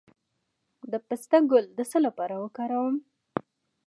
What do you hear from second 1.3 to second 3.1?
ګل د څه لپاره وکاروم؟